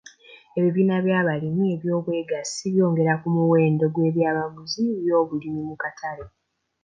Ebibiina 0.57 0.95
by'abalimi 1.05 1.63
eby'obwegassi 1.75 2.63
byongera 2.73 3.13
ku 3.21 3.27
muwendo 3.35 3.85
gw'eby'amaguzi 3.93 4.83
by'obulimi 5.01 5.61
ku 5.69 5.75
katale. 5.83 6.25